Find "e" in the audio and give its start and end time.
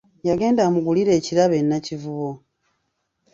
1.61-1.63